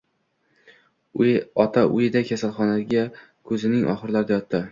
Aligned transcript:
Ota 1.65 1.83
Ueda 1.97 2.25
kasalxonasiga 2.31 3.05
kuzning 3.51 3.87
oxirlarida 3.95 4.35
yotdi 4.39 4.59